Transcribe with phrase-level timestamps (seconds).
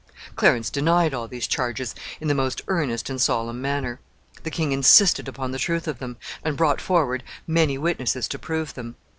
[0.35, 3.99] Clarence denied all these charges in the most earnest and solemn manner.
[4.41, 8.73] The king insisted upon the truth of them, and brought forward many witnesses to prove
[8.73, 8.95] them.